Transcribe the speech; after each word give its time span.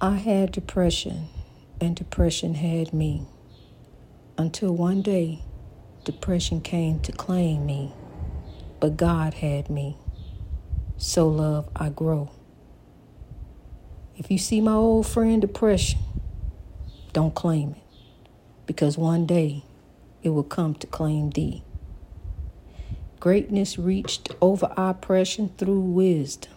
I 0.00 0.14
had 0.18 0.52
depression, 0.52 1.26
and 1.80 1.96
depression 1.96 2.54
had 2.54 2.92
me. 2.92 3.26
Until 4.36 4.72
one 4.72 5.02
day, 5.02 5.42
depression 6.04 6.60
came 6.60 7.00
to 7.00 7.10
claim 7.10 7.66
me, 7.66 7.92
but 8.78 8.96
God 8.96 9.34
had 9.34 9.68
me. 9.68 9.96
Sow 10.98 11.26
love 11.26 11.68
I 11.74 11.88
grow. 11.88 12.30
If 14.16 14.30
you 14.30 14.38
see 14.38 14.60
my 14.60 14.74
old 14.74 15.08
friend 15.08 15.40
depression, 15.40 15.98
don't 17.12 17.34
claim 17.34 17.70
it, 17.70 17.98
because 18.66 18.96
one 18.96 19.26
day 19.26 19.64
it 20.22 20.28
will 20.28 20.44
come 20.44 20.76
to 20.76 20.86
claim 20.86 21.30
thee. 21.30 21.64
Greatness 23.18 23.80
reached 23.80 24.30
over 24.40 24.72
oppression 24.76 25.50
through 25.58 25.80
wisdom. 25.80 26.52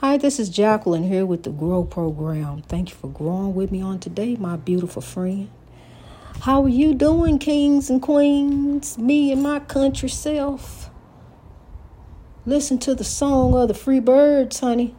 Hi, 0.00 0.16
this 0.16 0.38
is 0.38 0.48
Jacqueline 0.48 1.08
here 1.08 1.26
with 1.26 1.42
the 1.42 1.50
Grow 1.50 1.82
Program. 1.82 2.62
Thank 2.62 2.90
you 2.90 2.94
for 2.94 3.08
growing 3.08 3.56
with 3.56 3.72
me 3.72 3.82
on 3.82 3.98
today, 3.98 4.36
my 4.36 4.54
beautiful 4.54 5.02
friend. 5.02 5.50
How 6.42 6.62
are 6.62 6.68
you 6.68 6.94
doing, 6.94 7.40
kings 7.40 7.90
and 7.90 8.00
queens? 8.00 8.96
Me 8.96 9.32
and 9.32 9.42
my 9.42 9.58
country 9.58 10.08
self. 10.08 10.88
Listen 12.46 12.78
to 12.78 12.94
the 12.94 13.02
song 13.02 13.56
of 13.56 13.66
the 13.66 13.74
free 13.74 13.98
birds, 13.98 14.60
honey. 14.60 14.94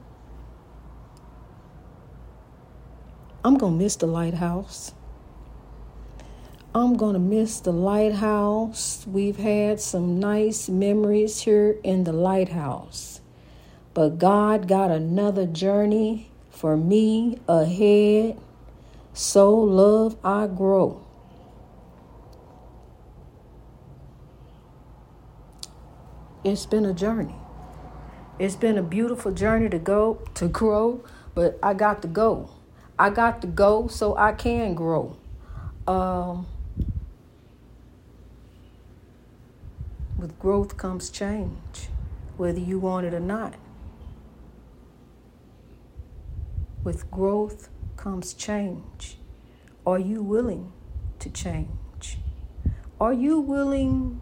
I'm 3.45 3.57
going 3.57 3.77
to 3.79 3.83
miss 3.85 3.95
the 3.95 4.05
lighthouse. 4.05 4.91
I'm 6.75 6.97
going 6.97 7.13
to 7.13 7.19
miss 7.19 7.61
the 7.61 7.71
lighthouse. 7.71 9.07
We've 9.07 9.37
had 9.37 9.79
some 9.79 10.19
nice 10.19 10.67
memories 10.67 11.39
here 11.39 11.77
in 11.85 12.03
the 12.03 12.11
lighthouse. 12.11 13.18
But 13.93 14.19
God 14.19 14.67
got 14.67 14.91
another 14.91 15.45
journey 15.45 16.31
for 16.49 16.77
me 16.77 17.39
ahead. 17.47 18.39
Sow 19.13 19.53
love 19.53 20.15
I 20.23 20.47
grow. 20.47 21.05
It's 26.43 26.65
been 26.65 26.85
a 26.85 26.93
journey. 26.93 27.35
It's 28.37 28.55
been 28.55 28.77
a 28.77 28.83
beautiful 28.83 29.33
journey 29.33 29.67
to 29.69 29.79
go 29.79 30.21
to 30.35 30.47
grow, 30.47 31.03
but 31.35 31.59
I 31.61 31.73
got 31.73 32.01
to 32.03 32.07
go. 32.07 32.51
I 32.97 33.09
got 33.09 33.41
to 33.41 33.47
go 33.47 33.87
so 33.87 34.15
I 34.15 34.31
can 34.31 34.73
grow. 34.73 35.17
Um, 35.85 36.47
with 40.17 40.37
growth 40.39 40.77
comes 40.77 41.09
change, 41.09 41.89
whether 42.37 42.59
you 42.59 42.79
want 42.79 43.05
it 43.05 43.13
or 43.13 43.19
not. 43.19 43.55
With 46.83 47.11
growth 47.11 47.69
comes 47.97 48.33
change. 48.33 49.17
Are 49.85 49.99
you 49.99 50.23
willing 50.23 50.71
to 51.19 51.29
change? 51.29 52.17
Are 52.99 53.13
you 53.13 53.39
willing 53.39 54.21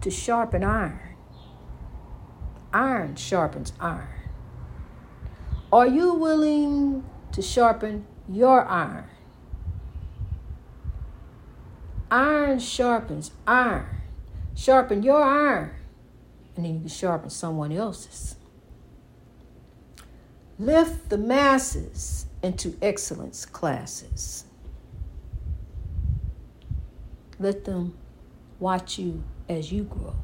to 0.00 0.10
sharpen 0.10 0.62
iron? 0.64 1.16
Iron 2.72 3.16
sharpens 3.16 3.72
iron. 3.80 4.08
Are 5.72 5.86
you 5.86 6.14
willing 6.14 7.04
to 7.32 7.42
sharpen 7.42 8.06
your 8.28 8.64
iron? 8.64 9.04
Iron 12.10 12.58
sharpens 12.58 13.30
iron. 13.46 13.86
Sharpen 14.54 15.02
your 15.02 15.22
iron, 15.22 15.70
and 16.54 16.64
then 16.64 16.74
you 16.74 16.80
can 16.80 16.88
sharpen 16.88 17.30
someone 17.30 17.72
else's. 17.72 18.36
Lift 20.62 21.08
the 21.08 21.18
masses 21.18 22.26
into 22.40 22.76
excellence 22.80 23.44
classes. 23.44 24.44
Let 27.40 27.64
them 27.64 27.98
watch 28.60 28.96
you 28.96 29.24
as 29.48 29.72
you 29.72 29.82
grow. 29.82 30.14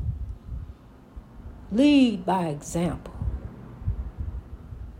Lead 1.72 2.24
by 2.24 2.46
example. 2.46 3.16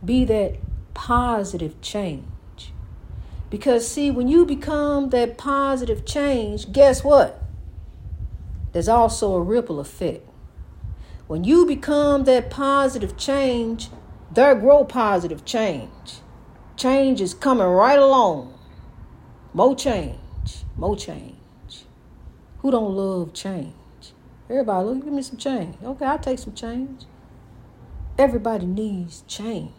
Be 0.03 0.25
that 0.25 0.57
positive 0.93 1.79
change. 1.79 2.73
Because, 3.49 3.87
see, 3.87 4.11
when 4.11 4.27
you 4.27 4.45
become 4.45 5.09
that 5.11 5.37
positive 5.37 6.05
change, 6.05 6.73
guess 6.73 7.01
what? 7.01 7.41
There's 8.73 8.89
also 8.89 9.35
a 9.35 9.41
ripple 9.41 9.79
effect. 9.79 10.27
When 11.27 11.45
you 11.45 11.65
become 11.65 12.25
that 12.25 12.49
positive 12.49 13.15
change, 13.15 13.87
there 14.39 14.55
grow 14.55 14.85
positive 14.85 15.43
change. 15.43 16.21
Change 16.77 17.19
is 17.19 17.33
coming 17.33 17.67
right 17.67 17.99
along. 17.99 18.57
More 19.53 19.75
change, 19.75 20.63
more 20.77 20.95
change. 20.95 21.35
Who 22.59 22.71
don't 22.71 22.95
love 22.95 23.33
change? 23.33 23.73
Everybody, 24.49 24.85
look, 24.85 25.03
give 25.03 25.11
me 25.11 25.23
some 25.23 25.35
change. 25.35 25.75
Okay, 25.83 26.05
I'll 26.05 26.19
take 26.19 26.39
some 26.39 26.53
change. 26.53 27.03
Everybody 28.17 28.65
needs 28.65 29.25
change. 29.27 29.73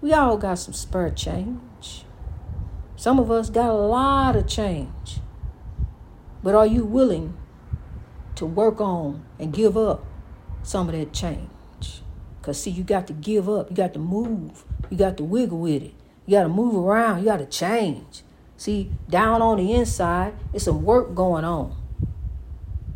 We 0.00 0.14
all 0.14 0.38
got 0.38 0.54
some 0.54 0.72
spare 0.72 1.10
change. 1.10 2.06
Some 2.96 3.18
of 3.18 3.30
us 3.30 3.50
got 3.50 3.68
a 3.68 3.74
lot 3.74 4.34
of 4.34 4.46
change. 4.46 5.20
But 6.42 6.54
are 6.54 6.66
you 6.66 6.86
willing 6.86 7.36
to 8.36 8.46
work 8.46 8.80
on 8.80 9.26
and 9.38 9.52
give 9.52 9.76
up 9.76 10.06
some 10.62 10.88
of 10.88 10.94
that 10.94 11.12
change? 11.12 11.50
Because, 12.40 12.62
see, 12.62 12.70
you 12.70 12.82
got 12.82 13.06
to 13.08 13.12
give 13.12 13.48
up. 13.48 13.70
You 13.70 13.76
got 13.76 13.92
to 13.94 13.98
move. 13.98 14.64
You 14.88 14.96
got 14.96 15.16
to 15.18 15.24
wiggle 15.24 15.58
with 15.58 15.82
it. 15.82 15.94
You 16.26 16.36
got 16.36 16.44
to 16.44 16.48
move 16.48 16.74
around. 16.74 17.20
You 17.20 17.26
got 17.26 17.38
to 17.38 17.46
change. 17.46 18.22
See, 18.56 18.90
down 19.08 19.42
on 19.42 19.58
the 19.58 19.72
inside, 19.72 20.34
it's 20.52 20.64
some 20.64 20.82
work 20.82 21.14
going 21.14 21.44
on. 21.44 21.76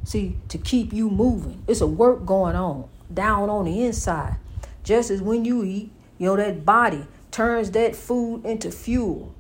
See, 0.05 0.37
to 0.49 0.59
keep 0.59 0.93
you 0.93 1.09
moving, 1.09 1.63
it's 1.67 1.81
a 1.81 1.87
work 1.87 2.27
going 2.27 2.57
on 2.57 2.89
down 3.15 3.49
on 3.49 3.65
the 3.65 3.85
inside. 3.85 4.37
Just 4.83 5.11
as 5.11 5.23
when 5.23 5.45
you 5.45 5.65
eat, 5.65 5.91
you 6.19 6.27
know, 6.27 6.37
that 6.37 6.65
body 6.65 7.07
turns 7.31 7.71
that 7.73 7.97
food 7.97 8.45
into 8.45 8.71
fuel. 8.71 9.35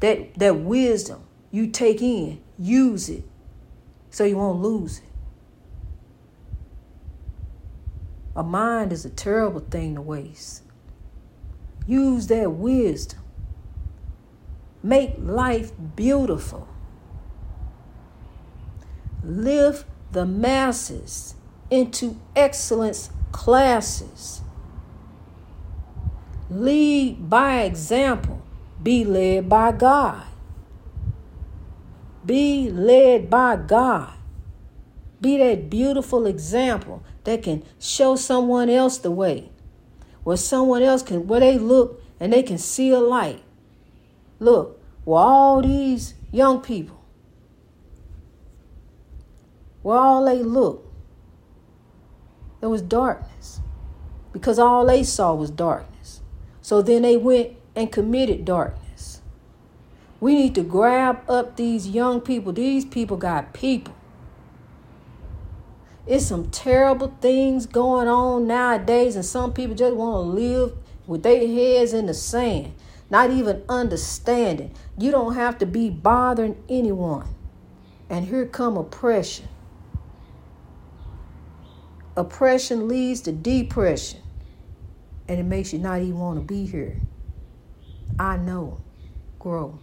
That, 0.00 0.34
that 0.34 0.56
wisdom 0.56 1.22
you 1.50 1.68
take 1.68 2.02
in, 2.02 2.40
use 2.58 3.08
it 3.08 3.24
so 4.10 4.24
you 4.24 4.36
won't 4.36 4.60
lose 4.60 4.98
it. 4.98 5.04
A 8.36 8.42
mind 8.42 8.92
is 8.92 9.06
a 9.06 9.10
terrible 9.10 9.60
thing 9.60 9.94
to 9.94 10.02
waste. 10.02 10.62
Use 11.86 12.26
that 12.26 12.52
wisdom. 12.52 13.20
Make 14.82 15.14
life 15.18 15.72
beautiful. 15.96 16.68
Lift 19.24 19.86
the 20.12 20.26
masses 20.26 21.34
into 21.70 22.20
excellence 22.36 23.10
classes. 23.32 24.42
Lead 26.50 27.30
by 27.30 27.62
example. 27.62 28.42
Be 28.82 29.02
led 29.04 29.48
by 29.48 29.72
God. 29.72 30.24
Be 32.24 32.70
led 32.70 33.30
by 33.30 33.56
God. 33.56 34.12
Be 35.20 35.38
that 35.38 35.70
beautiful 35.70 36.26
example 36.26 37.02
that 37.26 37.42
can 37.42 37.62
show 37.78 38.14
someone 38.14 38.70
else 38.70 38.98
the 38.98 39.10
way. 39.10 39.50
Where 40.22 40.36
someone 40.36 40.82
else 40.82 41.02
can, 41.02 41.26
where 41.26 41.40
they 41.40 41.58
look 41.58 42.02
and 42.18 42.32
they 42.32 42.42
can 42.42 42.56
see 42.56 42.90
a 42.90 43.00
light. 43.00 43.42
Look, 44.38 44.80
where 45.04 45.20
all 45.20 45.60
these 45.60 46.14
young 46.30 46.60
people, 46.60 47.02
where 49.82 49.98
all 49.98 50.24
they 50.24 50.42
look, 50.42 50.84
there 52.60 52.70
was 52.70 52.82
darkness. 52.82 53.60
Because 54.32 54.58
all 54.58 54.86
they 54.86 55.02
saw 55.02 55.34
was 55.34 55.50
darkness. 55.50 56.20
So 56.60 56.80
then 56.80 57.02
they 57.02 57.16
went 57.16 57.56
and 57.74 57.90
committed 57.90 58.44
darkness. 58.44 59.20
We 60.20 60.34
need 60.34 60.54
to 60.54 60.62
grab 60.62 61.28
up 61.28 61.56
these 61.56 61.88
young 61.88 62.20
people. 62.20 62.52
These 62.52 62.84
people 62.84 63.16
got 63.16 63.52
people. 63.52 63.95
It's 66.06 66.26
some 66.26 66.50
terrible 66.50 67.16
things 67.20 67.66
going 67.66 68.06
on 68.06 68.46
nowadays, 68.46 69.16
and 69.16 69.24
some 69.24 69.52
people 69.52 69.74
just 69.74 69.96
want 69.96 70.14
to 70.14 70.40
live 70.40 70.72
with 71.04 71.24
their 71.24 71.44
heads 71.48 71.92
in 71.92 72.06
the 72.06 72.14
sand, 72.14 72.74
not 73.10 73.30
even 73.30 73.64
understanding. 73.68 74.72
You 74.96 75.10
don't 75.10 75.34
have 75.34 75.58
to 75.58 75.66
be 75.66 75.90
bothering 75.90 76.62
anyone. 76.68 77.26
And 78.08 78.24
here 78.24 78.46
come 78.46 78.76
oppression. 78.76 79.48
Oppression 82.16 82.86
leads 82.86 83.22
to 83.22 83.32
depression, 83.32 84.20
and 85.26 85.40
it 85.40 85.44
makes 85.44 85.72
you 85.72 85.80
not 85.80 86.02
even 86.02 86.18
want 86.18 86.38
to 86.38 86.44
be 86.44 86.66
here. 86.66 87.00
I 88.16 88.36
know. 88.36 88.80
Grow. 89.40 89.80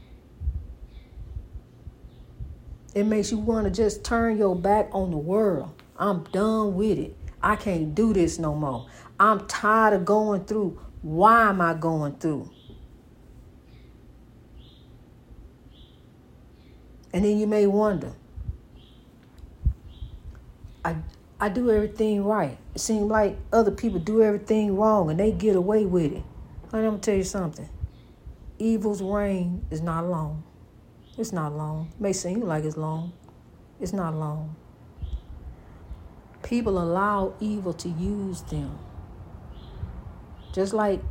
It 2.96 3.04
makes 3.04 3.30
you 3.30 3.40
want 3.40 3.66
to 3.66 3.72
just 3.72 4.06
turn 4.06 4.38
your 4.38 4.56
back 4.56 4.88
on 4.94 5.12
the 5.12 5.18
world 5.18 5.83
I'm 5.98 6.24
done 6.26 6.76
with 6.76 6.98
it. 6.98 7.18
I 7.42 7.56
can't 7.56 7.94
do 7.94 8.14
this 8.14 8.40
no 8.40 8.56
more. 8.56 8.88
I'm 9.20 9.46
tired 9.48 9.94
of 9.94 10.06
going 10.06 10.46
through. 10.46 10.80
Why 11.02 11.50
am 11.50 11.62
I 11.62 11.74
going 11.74 12.16
through? 12.16 12.50
And 17.14 17.24
then 17.24 17.38
you 17.38 17.46
may 17.46 17.68
wonder, 17.68 18.14
I 20.84 20.96
I 21.40 21.50
do 21.50 21.70
everything 21.70 22.24
right. 22.24 22.58
It 22.74 22.80
seems 22.80 23.04
like 23.04 23.38
other 23.52 23.70
people 23.70 24.00
do 24.00 24.24
everything 24.24 24.76
wrong 24.78 25.12
and 25.12 25.20
they 25.20 25.32
get 25.32 25.56
away 25.56 25.86
with 25.86 26.14
it. 26.14 26.24
Honey, 26.72 26.86
I'm 26.86 26.94
gonna 26.94 27.00
tell 27.00 27.16
you 27.16 27.24
something. 27.24 27.70
Evil's 28.58 29.02
reign 29.02 29.66
is 29.70 29.82
not 29.82 30.06
long. 30.08 30.44
It's 31.18 31.34
not 31.34 31.54
long. 31.54 31.92
It 31.94 32.02
may 32.02 32.14
seem 32.14 32.42
like 32.42 32.64
it's 32.64 32.78
long. 32.78 33.14
It's 33.80 33.94
not 33.94 34.16
long. 34.16 34.56
People 36.44 36.78
allow 36.78 37.34
evil 37.40 37.74
to 37.74 37.90
use 37.90 38.42
them. 38.42 38.78
Just 40.54 40.74
like 40.74 41.02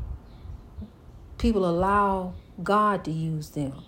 people 1.39 1.69
allow 1.69 2.35
God 2.63 3.05
to 3.07 3.11
use 3.11 3.51
them. 3.51 3.83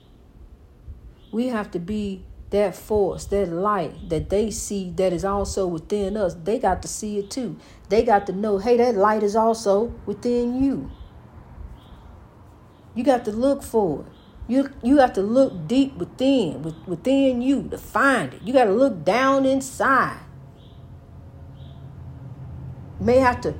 We 1.32 1.49
have 1.49 1.70
to 1.73 1.79
be 1.79 2.25
that 2.50 2.75
force, 2.75 3.25
that 3.26 3.49
light 3.49 4.08
that 4.08 4.31
they 4.31 4.50
see 4.50 4.91
that 4.96 5.12
is 5.12 5.25
also 5.25 5.67
within 5.67 6.17
us. 6.17 6.35
They 6.35 6.58
got 6.58 6.82
to 6.82 6.88
see 6.88 7.19
it 7.19 7.31
too. 7.31 7.58
They 7.88 8.02
got 8.05 8.26
to 8.26 8.32
know, 8.32 8.58
hey, 8.58 8.76
that 8.76 8.94
light 8.96 9.23
is 9.23 9.37
also 9.37 9.93
within 10.06 10.62
you. 10.62 10.91
You 12.94 13.05
got 13.05 13.25
to 13.26 13.32
look 13.32 13.62
for 13.62 14.00
it. 14.00 14.06
You 14.46 14.70
you 14.82 14.99
have 14.99 15.14
to 15.14 15.23
look 15.23 15.67
deep 15.67 15.96
within, 15.96 16.62
within 16.87 17.43
you 17.43 17.69
to 17.69 17.79
find 17.79 18.35
it. 18.35 18.43
You 18.43 18.52
got 18.52 18.64
to 18.64 18.73
look 18.73 19.05
down 19.05 19.46
inside. 19.46 20.23
May 23.00 23.19
have 23.19 23.41
to 23.43 23.55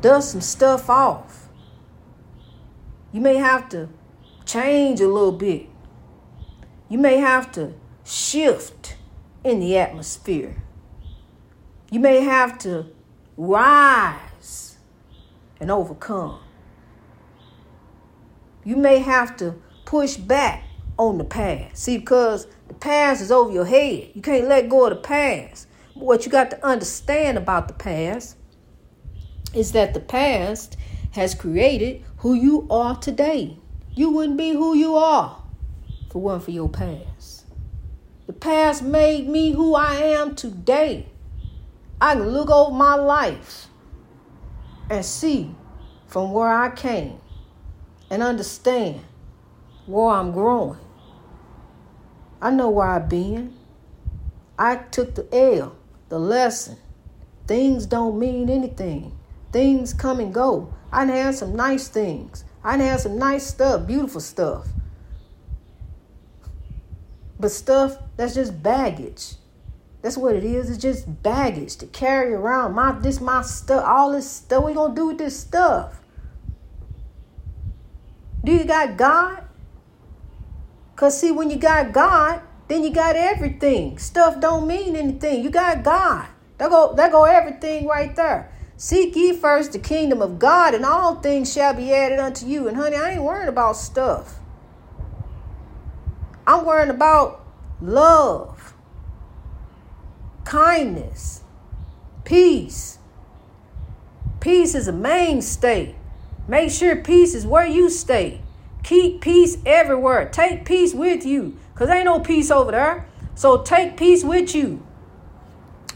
dust 0.00 0.32
some 0.32 0.40
stuff 0.40 0.88
off. 0.88 1.48
You 3.12 3.20
may 3.20 3.36
have 3.36 3.68
to 3.70 3.88
change 4.44 5.00
a 5.00 5.08
little 5.08 5.32
bit. 5.32 5.68
You 6.88 6.98
may 6.98 7.18
have 7.18 7.50
to 7.52 7.74
shift 8.04 8.96
in 9.42 9.60
the 9.60 9.78
atmosphere. 9.78 10.62
You 11.90 12.00
may 12.00 12.20
have 12.20 12.58
to 12.60 12.86
rise 13.36 14.76
and 15.60 15.70
overcome. 15.70 16.40
You 18.64 18.76
may 18.76 18.98
have 18.98 19.36
to 19.38 19.54
push 19.84 20.16
back 20.16 20.64
on 20.98 21.18
the 21.18 21.24
past. 21.24 21.76
See, 21.76 21.98
because 21.98 22.46
the 22.68 22.74
past 22.74 23.20
is 23.22 23.30
over 23.30 23.52
your 23.52 23.64
head. 23.64 24.10
You 24.14 24.22
can't 24.22 24.48
let 24.48 24.68
go 24.68 24.86
of 24.86 24.90
the 24.90 24.96
past. 24.96 25.68
What 25.94 26.26
you 26.26 26.32
got 26.32 26.50
to 26.50 26.66
understand 26.66 27.38
about 27.38 27.68
the 27.68 27.74
past 27.74 28.36
is 29.54 29.72
that 29.72 29.94
the 29.94 30.00
past 30.00 30.76
has 31.12 31.34
created 31.34 32.02
who 32.18 32.34
you 32.34 32.66
are 32.68 32.96
today. 32.96 33.58
You 33.94 34.10
wouldn't 34.10 34.36
be 34.36 34.50
who 34.50 34.74
you 34.74 34.96
are 34.96 35.40
for 36.10 36.20
one 36.20 36.40
for 36.40 36.50
your 36.50 36.68
past. 36.68 37.46
The 38.26 38.32
past 38.32 38.82
made 38.82 39.28
me 39.28 39.52
who 39.52 39.74
I 39.74 39.94
am 39.94 40.34
today. 40.34 41.06
I 42.00 42.14
can 42.14 42.28
look 42.28 42.50
over 42.50 42.74
my 42.74 42.96
life 42.96 43.68
and 44.90 45.04
see 45.04 45.54
from 46.08 46.32
where 46.32 46.48
I 46.48 46.70
came 46.70 47.18
and 48.10 48.22
understand 48.22 49.00
where 49.86 50.08
I'm 50.08 50.32
growing. 50.32 50.80
I 52.42 52.50
know 52.50 52.70
where 52.70 52.88
I've 52.88 53.08
been. 53.08 53.56
I 54.58 54.76
took 54.76 55.14
the 55.14 55.26
L, 55.34 55.76
the 56.14 56.20
lesson. 56.20 56.76
Things 57.48 57.86
don't 57.86 58.20
mean 58.20 58.48
anything. 58.48 59.18
Things 59.50 59.92
come 59.92 60.20
and 60.20 60.32
go. 60.32 60.72
I 60.92 61.04
had 61.06 61.34
some 61.34 61.56
nice 61.56 61.88
things. 61.88 62.44
I 62.62 62.76
had 62.76 63.00
some 63.00 63.18
nice 63.18 63.44
stuff, 63.44 63.84
beautiful 63.84 64.20
stuff. 64.20 64.68
But 67.40 67.50
stuff 67.50 67.98
that's 68.16 68.34
just 68.34 68.62
baggage. 68.62 69.34
That's 70.02 70.16
what 70.16 70.36
it 70.36 70.44
is. 70.44 70.70
It's 70.70 70.80
just 70.80 71.20
baggage 71.24 71.74
to 71.78 71.86
carry 71.86 72.32
around. 72.32 72.74
My 72.74 72.92
this 72.92 73.20
my 73.20 73.42
stuff. 73.42 73.84
All 73.84 74.12
this 74.12 74.30
stuff. 74.30 74.62
We 74.62 74.72
gonna 74.72 74.94
do 74.94 75.08
with 75.08 75.18
this 75.18 75.36
stuff? 75.36 76.00
Do 78.44 78.52
you 78.52 78.62
got 78.62 78.96
God? 78.96 79.42
Cause 80.94 81.20
see, 81.20 81.32
when 81.32 81.50
you 81.50 81.56
got 81.56 81.92
God, 81.92 82.40
then 82.68 82.82
you 82.82 82.90
got 82.90 83.16
everything. 83.16 83.98
Stuff 83.98 84.40
don't 84.40 84.66
mean 84.66 84.96
anything. 84.96 85.44
You 85.44 85.50
got 85.50 85.82
God. 85.82 86.28
That 86.58 86.70
go 86.70 86.94
that 86.94 87.12
go 87.12 87.24
everything 87.24 87.86
right 87.86 88.14
there. 88.14 88.50
Seek 88.76 89.14
ye 89.14 89.32
first 89.32 89.72
the 89.72 89.78
kingdom 89.78 90.20
of 90.20 90.38
God, 90.38 90.74
and 90.74 90.84
all 90.84 91.16
things 91.16 91.52
shall 91.52 91.74
be 91.74 91.92
added 91.92 92.18
unto 92.18 92.46
you. 92.46 92.68
And 92.68 92.76
honey, 92.76 92.96
I 92.96 93.12
ain't 93.12 93.22
worrying 93.22 93.48
about 93.48 93.76
stuff. 93.76 94.40
I'm 96.46 96.64
worrying 96.64 96.90
about 96.90 97.44
love, 97.80 98.74
kindness, 100.44 101.42
peace. 102.24 102.98
Peace 104.40 104.74
is 104.74 104.88
a 104.88 104.92
mainstay. 104.92 105.94
Make 106.46 106.70
sure 106.70 106.96
peace 106.96 107.34
is 107.34 107.46
where 107.46 107.66
you 107.66 107.88
stay. 107.88 108.42
Keep 108.82 109.22
peace 109.22 109.56
everywhere. 109.64 110.28
Take 110.28 110.66
peace 110.66 110.92
with 110.92 111.24
you. 111.24 111.56
Because 111.74 111.90
ain't 111.90 112.04
no 112.04 112.20
peace 112.20 112.52
over 112.52 112.70
there. 112.70 113.06
So 113.34 113.62
take 113.62 113.96
peace 113.96 114.22
with 114.22 114.54
you. 114.54 114.80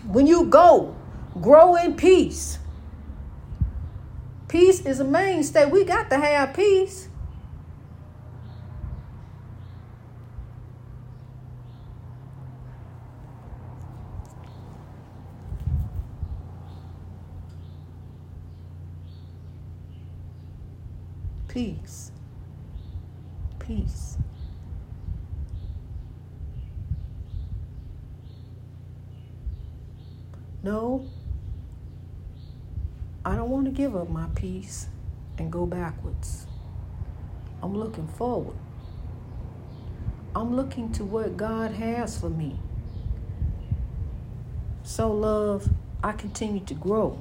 When 0.05 0.27
you 0.27 0.47
go, 0.47 0.97
grow 1.41 1.77
in 1.77 1.95
peace. 1.95 2.59
Peace 4.49 4.81
is 4.85 4.99
a 4.99 5.05
mainstay. 5.05 5.67
We 5.67 5.85
got 5.85 6.11
to 6.11 6.17
have 6.17 6.55
peace. 6.55 7.09
Peace. 21.47 22.11
Peace. 23.59 24.08
No, 30.69 31.07
I 33.25 33.37
don't 33.37 33.49
want 33.49 33.65
to 33.65 33.71
give 33.71 33.97
up 33.97 34.11
my 34.11 34.27
peace 34.35 34.89
and 35.39 35.51
go 35.51 35.65
backwards. 35.65 36.47
I'm 37.63 37.75
looking 37.75 38.07
forward. 38.07 38.55
I'm 40.37 40.55
looking 40.55 40.93
to 40.93 41.07
what 41.07 41.39
God 41.39 41.71
has 41.71 42.21
for 42.21 42.29
me. 42.29 42.59
So, 44.83 45.11
love, 45.11 45.71
I 46.05 46.13
continue 46.13 46.61
to 46.67 46.75
grow. 46.75 47.19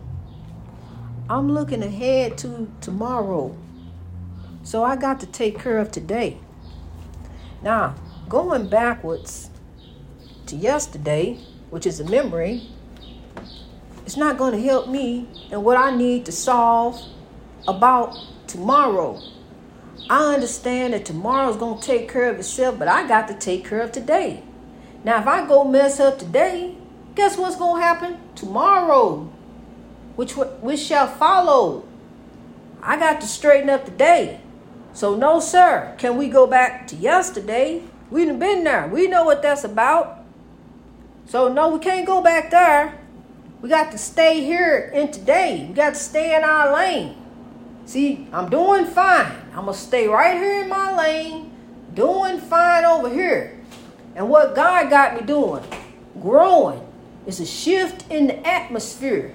I'm 1.30 1.50
looking 1.50 1.82
ahead 1.82 2.38
to 2.39 2.70
tomorrow 2.82 3.56
so 4.62 4.84
I 4.84 4.98
got 4.98 5.22
to 5.22 5.25
take 5.25 5.58
care 5.58 5.77
of 5.77 5.89
today. 5.89 6.36
Now, 7.63 7.96
going 8.27 8.68
backwards 8.68 9.51
to 10.48 10.58
yesterday, 10.58 11.39
which 11.70 11.86
is 11.86 12.01
a 12.01 12.10
memory, 12.10 12.72
it's 14.08 14.16
not 14.16 14.38
going 14.38 14.54
to 14.54 14.62
help 14.62 14.88
me 14.88 15.28
and 15.52 15.66
what 15.66 15.76
I 15.76 15.94
need 15.94 16.26
to 16.28 16.32
solve 16.32 16.98
about 17.68 18.18
tomorrow. 18.48 19.22
I 20.10 20.34
understand 20.34 20.94
that 20.94 21.04
tomorrow's 21.04 21.58
going 21.58 21.82
to 21.82 21.86
take 21.86 22.10
care 22.10 22.30
of 22.30 22.40
itself, 22.40 22.80
but 22.80 22.88
I 22.88 23.06
got 23.06 23.28
to 23.28 23.34
take 23.34 23.68
care 23.68 23.82
of 23.82 23.92
today. 23.92 24.44
Now, 25.04 25.20
if 25.20 25.28
I 25.28 25.46
go 25.46 25.66
mess 25.66 26.00
up 26.00 26.20
today, 26.20 26.78
guess 27.16 27.38
what's 27.38 27.58
going 27.58 27.82
to 27.82 27.86
happen 27.86 28.18
tomorrow? 28.34 29.30
Which 30.16 30.38
which 30.38 30.80
shall 30.80 31.08
follow. 31.08 31.84
I 32.82 32.98
got 32.98 33.20
to 33.20 33.28
straighten 33.28 33.70
up 33.70 33.84
today. 33.84 34.40
So, 34.94 35.18
no, 35.18 35.42
sir. 35.42 35.96
Can 35.98 36.16
we 36.16 36.30
go 36.30 36.48
back 36.48 36.88
to 36.88 36.96
yesterday? 36.96 37.84
We've 38.10 38.40
been 38.40 38.64
there. 38.64 38.88
We 38.88 39.10
know 39.10 39.26
what 39.26 39.42
that's 39.42 39.66
about. 39.66 40.24
So, 41.26 41.52
no, 41.52 41.68
we 41.68 41.80
can't 41.80 42.08
go 42.08 42.22
back 42.22 42.52
there. 42.52 42.98
We 43.62 43.70
got 43.70 43.92
to 43.92 43.98
stay 43.98 44.44
here 44.44 44.92
in 44.94 45.12
today. 45.12 45.66
We 45.68 45.74
got 45.74 45.96
to 45.96 46.00
stay 46.00 46.36
in 46.36 46.44
our 46.44 46.74
lane. 46.74 47.16
See, 47.86 48.28
I'm 48.32 48.50
doing 48.50 48.86
fine. 48.86 49.32
I'm 49.54 49.66
going 49.66 49.74
to 49.74 49.80
stay 49.80 50.08
right 50.08 50.36
here 50.36 50.62
in 50.62 50.70
my 50.70 50.96
lane, 50.96 51.52
doing 51.94 52.38
fine 52.38 52.86
over 52.86 53.10
here. 53.10 53.60
And 54.16 54.30
what 54.30 54.56
God 54.56 54.90
got 54.90 55.16
me 55.16 55.26
doing, 55.26 55.64
growing, 56.22 56.86
is 57.26 57.40
a 57.40 57.46
shift 57.46 58.12
in 58.12 58.28
the 58.28 58.48
atmosphere. 58.48 59.34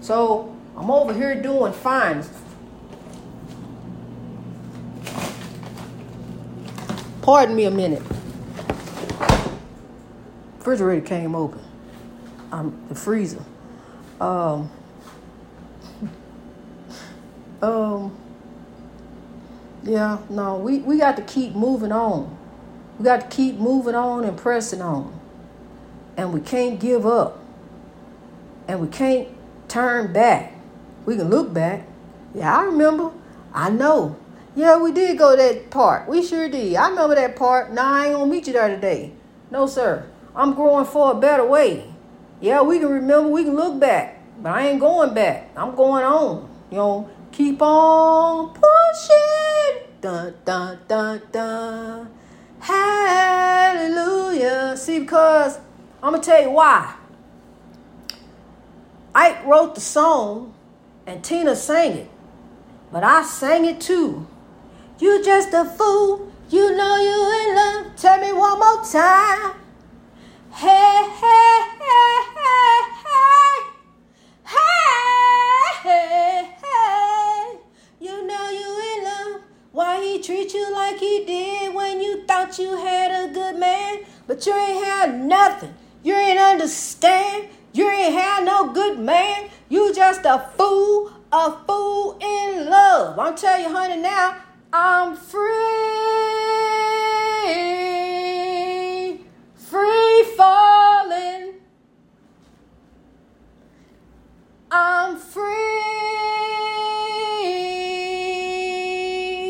So, 0.00 0.56
I'm 0.76 0.90
over 0.90 1.12
here 1.12 1.40
doing 1.40 1.72
fine. 1.72 2.24
Pardon 7.22 7.54
me 7.54 7.64
a 7.64 7.70
minute. 7.70 8.02
Refrigerator 10.58 11.06
came 11.06 11.34
open. 11.34 11.71
Um, 12.52 12.84
the 12.88 12.94
freezer. 12.94 13.42
Um, 14.20 14.70
um, 17.62 18.16
yeah, 19.82 20.18
no, 20.30 20.58
we, 20.58 20.78
we 20.78 20.98
got 20.98 21.16
to 21.16 21.22
keep 21.22 21.54
moving 21.54 21.92
on. 21.92 22.38
We 22.98 23.04
got 23.04 23.22
to 23.22 23.36
keep 23.36 23.56
moving 23.56 23.94
on 23.94 24.24
and 24.24 24.36
pressing 24.36 24.82
on. 24.82 25.18
And 26.16 26.32
we 26.32 26.40
can't 26.40 26.78
give 26.78 27.06
up. 27.06 27.42
And 28.68 28.80
we 28.80 28.88
can't 28.88 29.28
turn 29.68 30.12
back. 30.12 30.52
We 31.06 31.16
can 31.16 31.30
look 31.30 31.52
back. 31.52 31.86
Yeah, 32.34 32.56
I 32.56 32.64
remember. 32.64 33.10
I 33.52 33.70
know. 33.70 34.16
Yeah, 34.54 34.78
we 34.78 34.92
did 34.92 35.18
go 35.18 35.34
that 35.34 35.70
part. 35.70 36.08
We 36.08 36.24
sure 36.24 36.48
did. 36.48 36.76
I 36.76 36.90
remember 36.90 37.14
that 37.14 37.34
part. 37.34 37.72
Nah, 37.72 37.94
I 37.94 38.06
ain't 38.06 38.14
gonna 38.14 38.30
meet 38.30 38.46
you 38.46 38.52
there 38.52 38.68
today. 38.68 39.12
No, 39.50 39.66
sir. 39.66 40.06
I'm 40.36 40.54
growing 40.54 40.84
for 40.84 41.12
a 41.12 41.14
better 41.14 41.46
way. 41.46 41.91
Yeah, 42.42 42.60
we 42.62 42.80
can 42.80 42.88
remember, 42.88 43.28
we 43.28 43.44
can 43.44 43.54
look 43.54 43.78
back. 43.78 44.18
But 44.42 44.52
I 44.52 44.66
ain't 44.66 44.80
going 44.80 45.14
back. 45.14 45.50
I'm 45.56 45.76
going 45.76 46.04
on. 46.04 46.50
You 46.72 46.76
know, 46.76 47.08
keep 47.30 47.62
on 47.62 48.52
pushing. 48.52 49.86
Dun 50.00 50.34
dun 50.44 50.80
dun 50.88 51.22
dun. 51.30 52.10
Hallelujah. 52.58 53.96
See, 54.76 54.98
because 54.98 55.58
I'm 56.02 56.10
gonna 56.14 56.24
tell 56.24 56.42
you 56.42 56.50
why. 56.50 56.96
Ike 59.14 59.44
wrote 59.44 59.76
the 59.76 59.80
song 59.80 60.52
and 61.06 61.22
Tina 61.22 61.54
sang 61.54 61.92
it. 61.92 62.10
But 62.90 63.04
I 63.04 63.22
sang 63.22 63.64
it 63.66 63.80
too. 63.80 64.26
You 64.98 65.22
just 65.24 65.54
a 65.54 65.64
fool. 65.64 66.32
You 66.50 66.76
know 66.76 66.96
you 66.96 67.32
in 67.40 67.54
love. 67.54 67.94
Tell 67.96 68.18
me 68.18 68.32
one 68.32 68.58
more 68.58 68.82
time. 68.84 69.61
Hey, 70.54 70.68
hey, 70.68 71.60
hey, 71.80 72.20
hey, 72.36 72.82
hey. 73.04 73.58
Hey, 74.44 75.82
hey, 75.82 76.54
hey. 76.62 77.58
You 77.98 78.26
know 78.26 78.50
you 78.50 78.98
in 78.98 79.04
love. 79.04 79.42
Why 79.72 80.02
he 80.02 80.22
treat 80.22 80.52
you 80.52 80.70
like 80.72 80.98
he 80.98 81.24
did 81.24 81.74
when 81.74 82.00
you 82.02 82.24
thought 82.26 82.58
you 82.58 82.76
had 82.76 83.10
a 83.10 83.32
good 83.32 83.56
man, 83.56 84.04
but 84.26 84.44
you 84.44 84.54
ain't 84.54 84.84
had 84.84 85.20
nothing. 85.24 85.74
You 86.02 86.14
ain't 86.14 86.38
understand. 86.38 87.48
You 87.72 87.90
ain't 87.90 88.12
had 88.14 88.44
no 88.44 88.72
good 88.72 88.98
man. 88.98 89.48
You 89.70 89.94
just 89.94 90.26
a 90.26 90.50
fool, 90.58 91.12
a 91.32 91.52
fool 91.66 92.18
in 92.20 92.68
love. 92.68 93.18
I'm 93.18 93.34
telling 93.36 93.64
you, 93.64 93.72
honey, 93.74 94.02
now 94.02 94.36
I'm 94.70 95.16
free, 95.16 95.40
free 99.72 100.24
falling. 100.36 101.54
I'm 104.70 105.16
free, 105.16 105.42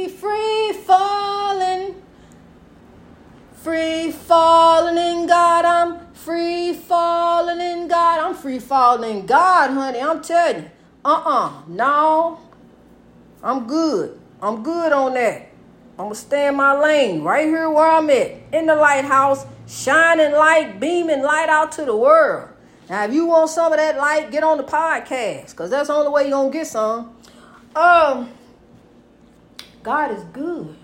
free 0.09 0.73
falling, 0.87 1.97
free 3.53 4.13
falling 4.13 4.97
in 4.97 5.27
God. 5.27 5.65
I'm 5.65 6.15
free 6.15 6.73
falling 6.73 7.61
in 7.61 7.89
God. 7.89 8.21
I'm 8.21 8.35
free 8.37 8.61
falling 8.61 9.11
in 9.19 9.27
God, 9.27 9.71
honey. 9.71 10.01
I'm 10.01 10.23
telling 10.23 10.63
you. 10.63 10.71
Uh 11.05 11.23
uh 11.27 11.53
No. 11.67 12.39
I'm 13.43 13.67
good. 13.67 14.21
I'm 14.41 14.63
good 14.63 14.93
on 14.93 15.15
that. 15.15 15.49
I'm 15.99 16.09
to 16.09 16.15
stay 16.15 16.49
in 16.49 16.57
my 16.57 16.79
lane 16.81 17.23
right 17.23 17.47
here 17.47 17.69
where 17.71 17.91
I'm 17.91 18.09
at 18.11 18.33
in 18.53 18.67
the 18.67 18.75
lighthouse, 18.75 19.47
shining 19.73 20.33
light, 20.33 20.79
beaming 20.79 21.23
light 21.23 21.49
out 21.49 21.73
to 21.73 21.85
the 21.85 21.97
world. 21.97 22.51
Now, 22.91 23.05
if 23.05 23.15
you 23.15 23.27
want 23.27 23.49
some 23.49 23.73
of 23.73 23.79
that 23.79 23.97
light, 23.97 24.31
get 24.31 24.45
on 24.45 24.59
the 24.59 24.65
podcast 24.65 25.51
because 25.51 25.71
that's 25.71 25.89
the 25.89 25.95
only 25.95 26.11
way 26.11 26.23
you're 26.23 26.33
going 26.33 26.53
to 26.53 26.59
get 26.59 26.67
some. 26.67 27.17
Um, 27.75 28.31
God 29.83 30.11
is 30.13 30.23
good. 30.25 30.77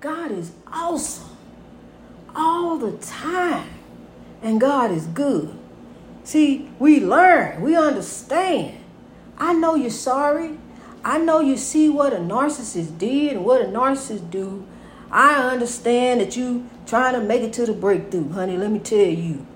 God 0.00 0.32
is 0.32 0.52
awesome 0.66 1.36
all 2.34 2.78
the 2.78 2.96
time. 2.98 3.68
And 4.42 4.60
God 4.60 4.90
is 4.90 5.06
good. 5.06 5.56
See, 6.24 6.70
we 6.78 7.00
learn, 7.00 7.60
we 7.60 7.76
understand. 7.76 8.78
I 9.38 9.52
know 9.52 9.74
you're 9.74 9.90
sorry. 9.90 10.58
I 11.04 11.18
know 11.18 11.40
you 11.40 11.56
see 11.56 11.88
what 11.88 12.12
a 12.12 12.16
narcissist 12.16 12.98
did 12.98 13.34
and 13.34 13.44
what 13.44 13.60
a 13.60 13.64
narcissist 13.64 14.30
do. 14.30 14.66
I 15.10 15.50
understand 15.50 16.20
that 16.20 16.36
you 16.36 16.68
trying 16.86 17.14
to 17.14 17.20
make 17.20 17.42
it 17.42 17.52
to 17.54 17.66
the 17.66 17.72
breakthrough, 17.72 18.30
honey. 18.32 18.56
Let 18.56 18.70
me 18.70 18.78
tell 18.78 18.98
you, 18.98 19.46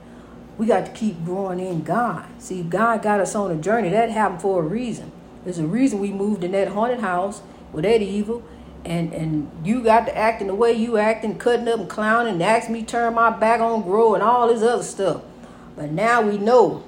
we 0.58 0.66
got 0.66 0.86
to 0.86 0.92
keep 0.92 1.24
growing 1.24 1.60
in 1.60 1.82
God. 1.82 2.26
See, 2.38 2.62
God 2.62 3.02
got 3.02 3.20
us 3.20 3.34
on 3.34 3.50
a 3.50 3.56
journey. 3.56 3.90
That 3.90 4.10
happened 4.10 4.42
for 4.42 4.60
a 4.60 4.66
reason. 4.66 5.12
There's 5.44 5.58
a 5.58 5.66
reason 5.66 6.00
we 6.00 6.12
moved 6.12 6.42
in 6.42 6.52
that 6.52 6.68
haunted 6.68 7.00
house 7.00 7.42
with 7.72 7.84
that 7.84 8.02
evil. 8.02 8.42
And 8.84 9.14
and 9.14 9.50
you 9.64 9.82
got 9.82 10.06
to 10.06 10.16
acting 10.16 10.48
the 10.48 10.54
way 10.54 10.72
you 10.72 10.98
acting, 10.98 11.38
cutting 11.38 11.68
up 11.68 11.80
and 11.80 11.88
clowning, 11.88 12.34
and 12.34 12.42
ask 12.42 12.68
me 12.68 12.82
to 12.82 12.86
turn 12.86 13.14
my 13.14 13.30
back 13.30 13.60
on 13.60 13.82
grow 13.82 14.14
and 14.14 14.22
all 14.22 14.48
this 14.48 14.62
other 14.62 14.82
stuff. 14.82 15.22
But 15.74 15.90
now 15.90 16.20
we 16.20 16.36
know 16.36 16.84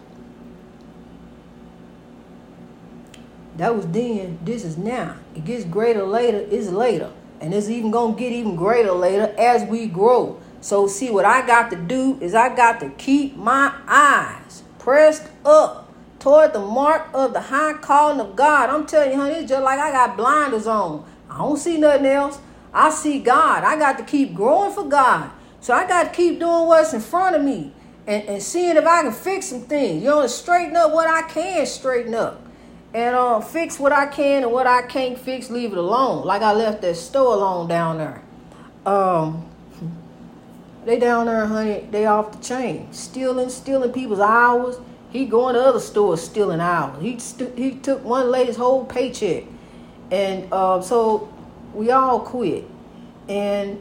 That 3.57 3.75
was 3.75 3.87
then. 3.89 4.39
This 4.45 4.65
is 4.65 4.77
now. 4.77 5.17
It 5.35 5.45
gets 5.45 5.65
greater 5.65 6.05
later. 6.05 6.47
It's 6.51 6.69
later, 6.69 7.11
and 7.41 7.55
it's 7.55 7.69
even 7.69 7.91
gonna 7.91 8.17
get 8.17 8.33
even 8.33 8.57
greater 8.57 8.93
later 8.93 9.35
as 9.39 9.65
we 9.69 9.87
grow. 9.87 10.41
So 10.61 10.87
see, 10.87 11.11
what 11.11 11.25
I 11.25 11.47
got 11.47 11.71
to 11.71 11.77
do 11.77 12.19
is 12.21 12.35
I 12.35 12.55
got 12.55 12.81
to 12.81 12.91
keep 12.91 13.37
my 13.37 13.73
eyes 13.87 14.63
pressed 14.79 15.29
up 15.45 15.93
toward 16.19 16.53
the 16.53 16.61
mark 16.61 17.09
of 17.15 17.33
the 17.33 17.41
high 17.41 17.75
calling 17.75 18.21
of 18.21 18.35
God. 18.35 18.71
I'm 18.71 18.87
telling 18.87 19.13
you, 19.13 19.17
honey, 19.17 19.35
it's 19.35 19.49
just 19.49 19.63
like 19.63 19.79
I 19.79 19.93
got 19.93 20.17
blinders 20.17 20.67
on. 20.67 21.05
I 21.31 21.39
don't 21.39 21.57
see 21.57 21.79
nothing 21.79 22.07
else. 22.07 22.39
I 22.73 22.91
see 22.91 23.21
God. 23.21 23.65
I 23.65 23.79
got 23.79 23.97
to 23.99 24.05
keep 24.05 24.35
growing 24.35 24.73
for 24.73 24.89
God. 24.89 25.31
So 25.61 25.75
I 25.75 25.87
got 25.87 26.05
to 26.05 26.11
keep 26.11 26.41
doing 26.41 26.67
what's 26.67 26.93
in 26.93 27.01
front 27.01 27.37
of 27.37 27.43
me 27.43 27.73
and, 28.07 28.25
and 28.29 28.43
seeing 28.43 28.77
if 28.77 28.87
I 28.87 29.03
can 29.03 29.13
fix 29.13 29.47
some 29.47 29.63
things. 29.63 30.03
You 30.03 30.11
know, 30.11 30.27
straighten 30.27 30.77
up 30.77 30.93
what 30.93 31.09
I 31.09 31.23
can 31.29 31.67
straighten 31.67 32.15
up 32.15 32.46
and 32.97 33.15
um, 33.15 33.43
fix 33.43 33.79
what 33.79 33.93
I 33.93 34.07
can 34.07 34.43
and 34.43 34.51
what 34.51 34.67
I 34.67 34.81
can't 34.81 35.19
fix, 35.19 35.51
leave 35.51 35.73
it 35.73 35.77
alone. 35.79 36.25
Like 36.25 36.41
I 36.41 36.55
left 36.55 36.81
that 36.81 36.95
store 36.97 37.35
alone 37.35 37.69
down 37.69 37.99
there. 37.99 38.23
Um, 38.87 39.47
they 40.87 40.99
down 40.99 41.27
there, 41.27 41.45
honey. 41.45 41.87
They 41.91 42.07
off 42.07 42.33
the 42.33 42.39
chain, 42.39 42.91
stealing, 42.95 43.51
stealing 43.51 43.93
people's 43.93 44.21
hours. 44.21 44.77
He 45.11 45.27
going 45.27 45.57
to 45.57 45.61
other 45.61 45.79
stores 45.79 46.23
stealing 46.23 46.61
hours. 46.61 47.03
He 47.03 47.19
st- 47.19 47.59
he 47.59 47.73
took 47.73 48.03
one 48.03 48.31
lady's 48.31 48.57
whole 48.57 48.87
paycheck, 48.87 49.45
and 50.11 50.49
uh, 50.51 50.81
so 50.81 51.31
we 51.75 51.91
all 51.91 52.21
quit. 52.21 52.65
And 53.29 53.79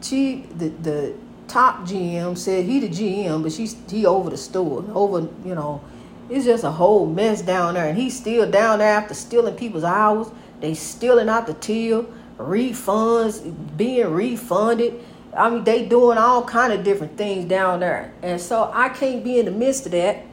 she, 0.00 0.46
the 0.56 0.68
the 0.68 1.14
top 1.48 1.80
GM 1.80 2.38
said 2.38 2.64
he 2.64 2.80
the 2.80 2.88
GM, 2.88 3.42
but 3.42 3.52
she's 3.52 3.76
he 3.90 4.06
over 4.06 4.30
the 4.30 4.38
store, 4.38 4.84
over 4.94 5.28
you 5.44 5.54
know 5.54 5.82
it's 6.28 6.44
just 6.44 6.64
a 6.64 6.70
whole 6.70 7.06
mess 7.06 7.42
down 7.42 7.74
there. 7.74 7.88
And 7.88 7.96
he's 7.96 8.16
still 8.16 8.50
down 8.50 8.80
there 8.80 8.92
after 8.92 9.14
stealing 9.14 9.54
people's 9.54 9.84
hours. 9.84 10.28
They 10.60 10.74
stealing 10.74 11.28
out 11.28 11.46
the 11.46 11.54
till, 11.54 12.08
refunds, 12.38 13.54
being 13.76 14.12
refunded. 14.12 15.04
I 15.36 15.50
mean, 15.50 15.64
they 15.64 15.86
doing 15.86 16.18
all 16.18 16.42
kind 16.44 16.72
of 16.72 16.82
different 16.82 17.16
things 17.18 17.44
down 17.44 17.80
there. 17.80 18.12
And 18.22 18.40
so 18.40 18.70
I 18.72 18.88
can't 18.88 19.22
be 19.22 19.38
in 19.38 19.44
the 19.44 19.50
midst 19.50 19.86
of 19.86 19.92
that. 19.92 20.24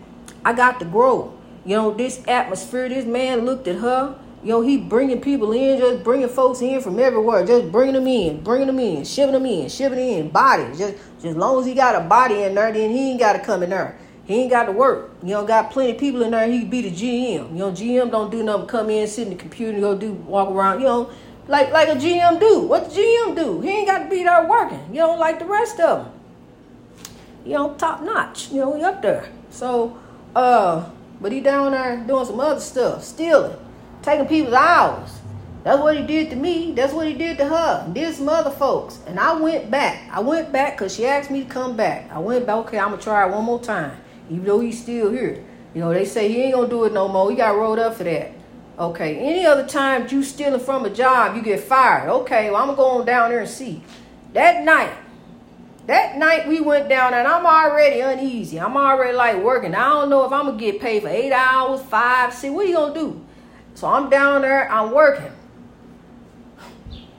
I 0.46 0.54
got 0.54 0.80
to 0.80 0.86
grow. 0.86 1.38
You 1.66 1.76
know, 1.76 1.94
this 1.94 2.24
atmosphere, 2.28 2.90
this 2.90 3.06
man 3.06 3.46
looked 3.46 3.68
at 3.68 3.78
her. 3.78 4.18
You 4.42 4.50
know, 4.50 4.62
he 4.62 4.78
bringing 4.78 5.22
people 5.22 5.54
in, 5.54 5.80
just 5.80 6.04
bringing 6.04 6.28
folks 6.28 6.62
in 6.62 6.82
from 6.82 7.00
everywhere, 7.00 7.46
just 7.46 7.72
bringing 7.72 7.94
them 7.96 8.08
in, 8.08 8.44
bringing 8.44 8.68
them 8.68 8.80
in, 8.80 9.06
shipping 9.06 9.34
them 9.34 9.46
in, 9.46 9.70
shipping 9.70 10.00
in, 10.00 10.30
bodies. 10.30 10.78
Just, 10.78 10.96
just 11.16 11.26
as 11.26 11.36
long 11.38 11.62
as 11.62 11.66
he 11.66 11.74
got 11.74 11.96
a 11.96 12.02
body 12.02 12.44
in 12.44 12.56
there, 12.56 12.74
then 12.74 12.92
he 12.92 13.12
ain't 13.12 13.20
got 13.20 13.34
to 13.34 13.40
come 13.40 13.64
in 13.64 13.70
there. 13.70 13.98
He 14.26 14.36
ain't 14.36 14.52
got 14.52 14.66
to 14.66 14.72
work. 14.72 15.12
You 15.22 15.30
know, 15.30 15.46
got 15.46 15.72
plenty 15.72 15.92
of 15.92 15.98
people 15.98 16.22
in 16.22 16.32
there. 16.32 16.50
He 16.50 16.64
be 16.64 16.82
the 16.82 16.92
GM. 16.92 17.52
You 17.52 17.58
know, 17.58 17.72
GM 17.72 18.10
don't 18.10 18.32
do 18.32 18.42
nothing. 18.42 18.68
Come 18.68 18.90
in, 18.90 19.08
sit 19.08 19.28
in 19.28 19.34
the 19.34 19.40
computer, 19.40 19.80
go 19.80 19.98
do 19.98 20.14
walk 20.14 20.50
around. 20.50 20.80
You 20.80 20.86
know, 20.86 21.10
like 21.48 21.72
like 21.72 21.90
a 21.90 21.96
GM 21.96 22.40
do. 22.40 22.62
What 22.62 22.90
the 22.90 23.02
GM 23.02 23.36
do? 23.36 23.62
He 23.62 23.70
ain't 23.70 23.88
got 23.88 24.04
to 24.04 24.10
be 24.10 24.24
there 24.24 24.48
working. 24.48 24.86
You 24.90 25.02
know, 25.02 25.16
like 25.16 25.40
the 25.40 25.46
rest 25.46 25.80
of 25.80 26.06
them. 26.06 26.14
You 27.46 27.54
know, 27.54 27.74
top 27.74 28.02
notch. 28.02 28.50
You 28.52 28.62
know, 28.62 28.78
he 28.78 28.84
up 28.84 29.02
there. 29.02 29.28
So, 29.50 29.98
uh, 30.34 30.90
but 31.20 31.34
he 31.34 31.42
down 31.42 31.72
there 31.74 31.98
doing 31.98 32.26
some 32.26 32.40
other 32.40 32.62
stuff, 32.62 33.04
stealing, 33.04 33.58
taking 34.02 34.28
people's 34.28 34.54
hours. 34.54 35.20
That's 35.66 35.82
what 35.82 35.98
he 35.98 36.04
did 36.04 36.30
to 36.30 36.36
me. 36.38 36.72
That's 36.74 36.94
what 36.94 37.08
he 37.08 37.14
did 37.14 37.38
to 37.38 37.46
her. 37.46 37.90
Did 37.92 38.16
some 38.16 38.30
other 38.30 38.52
folks. 38.52 39.00
And 39.06 39.20
I 39.20 39.34
went 39.34 39.70
back. 39.70 40.10
I 40.12 40.22
went 40.22 40.52
back 40.52 40.78
because 40.78 40.96
she 40.96 41.06
asked 41.06 41.30
me 41.30 41.44
to 41.44 41.50
come 41.50 41.76
back. 41.76 42.10
I 42.12 42.20
went 42.20 42.46
back. 42.46 42.56
Okay, 42.68 42.80
I'm 42.80 42.92
gonna 42.92 43.02
try 43.02 43.28
it 43.28 43.32
one 43.32 43.44
more 43.44 43.62
time 43.62 43.98
even 44.30 44.46
though 44.46 44.60
he's 44.60 44.82
still 44.82 45.12
here. 45.12 45.44
You 45.74 45.82
know, 45.82 45.94
they 45.94 46.06
say 46.06 46.28
he 46.28 46.44
ain't 46.44 46.54
gonna 46.54 46.68
do 46.68 46.86
it 46.86 46.94
no 46.94 47.08
more. 47.08 47.30
He 47.30 47.36
got 47.36 47.56
rolled 47.56 47.80
up 47.80 47.96
for 47.96 48.04
that. 48.04 48.32
Okay, 48.78 49.18
any 49.18 49.46
other 49.46 49.68
time 49.68 50.08
you 50.10 50.24
stealing 50.24 50.60
from 50.60 50.86
a 50.86 50.90
job, 50.90 51.36
you 51.36 51.42
get 51.42 51.60
fired. 51.60 52.10
Okay, 52.10 52.50
well, 52.50 52.62
I'm 52.62 52.68
gonna 52.68 52.78
go 52.78 53.00
on 53.00 53.06
down 53.06 53.30
there 53.30 53.40
and 53.40 53.50
see. 53.50 53.84
That 54.34 54.64
night, 54.64 54.92
that 55.86 56.18
night 56.18 56.48
we 56.48 56.62
went 56.62 56.90
down 56.90 57.14
and 57.14 57.28
I'm 57.28 57.46
already 57.46 58.00
uneasy. 58.00 58.60
I'm 58.60 58.78
already 58.78 59.16
like 59.16 59.38
working. 59.44 59.76
I 59.76 59.90
don't 59.90 60.10
know 60.10 60.26
if 60.26 60.32
I'm 60.32 60.46
gonna 60.46 60.58
get 60.58 60.80
paid 60.80 61.04
for 61.04 61.10
eight 61.10 61.32
hours, 61.32 61.82
five, 61.82 62.34
six. 62.34 62.52
What 62.52 62.66
are 62.66 62.70
you 62.70 62.76
gonna 62.76 62.94
do? 62.94 63.24
So 63.76 63.88
I'm 63.88 64.10
down 64.10 64.44
there, 64.44 64.72
I'm 64.72 64.92
working. 64.92 65.32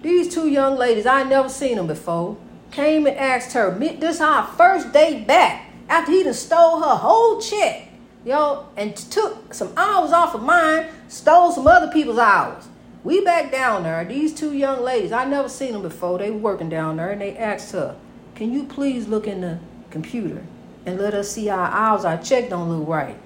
These 0.02 0.34
two 0.34 0.48
young 0.48 0.76
ladies, 0.76 1.06
I 1.06 1.22
never 1.22 1.48
seen 1.48 1.76
them 1.76 1.86
before, 1.86 2.36
came 2.70 3.06
and 3.06 3.16
asked 3.16 3.52
her, 3.54 3.70
this 3.78 4.16
is 4.16 4.20
our 4.20 4.46
first 4.46 4.92
day 4.92 5.22
back 5.22 5.70
after 5.88 6.12
he 6.12 6.22
done 6.22 6.34
stole 6.34 6.80
her 6.80 6.96
whole 6.96 7.40
check, 7.40 7.88
yo, 8.24 8.66
and 8.76 8.96
took 8.96 9.52
some 9.54 9.72
hours 9.76 10.12
off 10.12 10.34
of 10.34 10.42
mine, 10.42 10.86
stole 11.08 11.52
some 11.52 11.66
other 11.66 11.90
people's 11.90 12.18
hours. 12.18 12.64
We 13.02 13.20
back 13.22 13.52
down 13.52 13.82
there. 13.82 14.04
These 14.04 14.32
two 14.34 14.54
young 14.54 14.82
ladies, 14.82 15.12
I 15.12 15.26
never 15.26 15.48
seen 15.48 15.72
them 15.72 15.82
before. 15.82 16.18
They 16.18 16.30
working 16.30 16.70
down 16.70 16.96
there, 16.96 17.10
and 17.10 17.20
they 17.20 17.36
asked 17.36 17.72
her, 17.72 17.96
"Can 18.34 18.52
you 18.52 18.64
please 18.64 19.08
look 19.08 19.26
in 19.26 19.42
the 19.42 19.58
computer 19.90 20.42
and 20.86 20.98
let 20.98 21.12
us 21.12 21.30
see 21.30 21.50
our 21.50 21.70
hours? 21.70 22.04
Our 22.04 22.16
check 22.16 22.48
don't 22.48 22.70
look 22.70 22.88
right." 22.88 23.16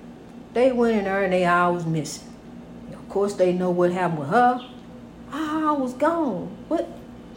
They 0.52 0.72
went 0.72 0.96
in 0.96 1.04
there, 1.04 1.22
and 1.22 1.32
they 1.32 1.44
hours 1.44 1.86
missing. 1.86 2.26
Of 2.92 3.08
course, 3.08 3.34
they 3.34 3.52
know 3.52 3.70
what 3.70 3.92
happened 3.92 4.18
with 4.18 4.30
her. 4.30 4.60
Our 5.32 5.64
hours 5.68 5.92
gone. 5.92 6.48
What? 6.66 6.88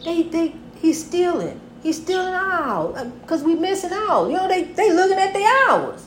They 0.04 0.24
they 0.24 0.54
he's 0.80 1.04
stealing. 1.06 1.60
He's 1.82 2.00
stealing 2.00 2.32
out 2.32 2.94
uh, 2.96 3.04
because 3.04 3.42
we 3.42 3.54
missing 3.54 3.90
out. 3.92 4.28
You 4.28 4.36
know, 4.36 4.48
they 4.48 4.64
they 4.64 4.92
looking 4.92 5.18
at 5.18 5.32
the 5.32 5.44
hours, 5.44 6.06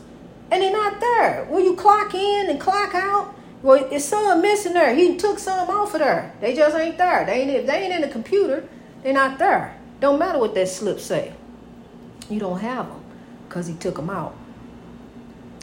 and 0.52 0.62
they're 0.62 0.72
not 0.72 1.00
there. 1.00 1.48
Will 1.50 1.62
you 1.62 1.76
clock 1.76 2.14
in 2.14 2.50
and 2.50 2.60
clock 2.60 2.96
out? 2.96 3.36
Well, 3.62 3.88
it's 3.92 4.06
some 4.06 4.42
missing 4.42 4.74
there. 4.74 4.96
He 4.96 5.18
took 5.18 5.40
some 5.40 5.70
off 5.70 5.94
of 5.94 6.00
there. 6.00 6.34
They 6.40 6.56
just 6.56 6.76
ain't 6.76 6.98
there. 6.98 7.26
They 7.26 7.42
ain't 7.42 7.68
they 7.68 7.84
ain't 7.84 7.94
in 7.94 8.02
the 8.02 8.08
computer. 8.08 8.68
They're 9.04 9.14
not 9.14 9.38
there. 9.38 9.78
Don't 10.00 10.20
matter 10.20 10.40
what 10.40 10.54
that 10.56 10.68
slip 10.68 11.00
say. 11.00 11.34
You 12.30 12.40
don't 12.40 12.60
have 12.60 12.88
them 12.88 13.04
because 13.48 13.68
he 13.68 13.76
took 13.76 13.96
them 13.96 14.10
out. 14.10 14.36